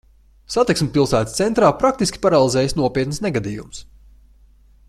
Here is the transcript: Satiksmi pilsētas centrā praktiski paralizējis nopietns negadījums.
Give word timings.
Satiksmi 0.53 0.87
pilsētas 0.95 1.37
centrā 1.41 1.69
praktiski 1.83 2.23
paralizējis 2.25 2.77
nopietns 2.83 3.23
negadījums. 3.27 3.85